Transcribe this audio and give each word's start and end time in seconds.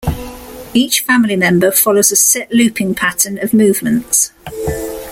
Each 0.73 1.01
family 1.01 1.35
member 1.35 1.69
follows 1.71 2.11
a 2.11 2.15
set 2.15 2.51
looping 2.51 2.95
pattern 2.95 3.37
of 3.37 3.53
movements. 3.53 4.31